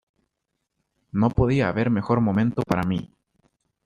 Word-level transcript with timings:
No 1.11 1.29
podía 1.29 1.69
haber 1.69 1.91
mejor 1.91 2.21
momento 2.21 2.63
para 2.63 2.81
mí. 2.81 3.13